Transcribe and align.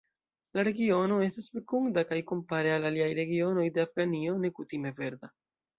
La 0.59 0.63
regiono 0.67 1.19
estas 1.25 1.51
fekunda 1.57 2.05
kaj 2.13 2.19
kompare 2.33 2.75
al 2.79 2.91
aliaj 2.93 3.13
regionoj 3.23 3.71
de 3.77 3.87
Afganio 3.89 4.45
nekutime 4.49 4.99
verda. 5.05 5.37